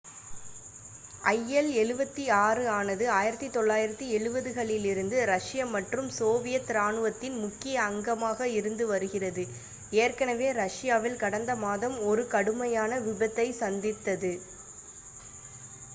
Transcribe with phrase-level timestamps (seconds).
[1.31, 9.43] il-76 ஆனது 1970களிலிருந்து இரஷ்ய மற்றும் சோவியத் இராணுவத்தின் முக்கிய அங்கமாக இருந்து வருகிறது
[9.99, 14.33] ஏற்கனவே ரஷ்யாவில் கடந்த மாதம் ஒரு கடுமையான விபத்தைச் சந்தித்தது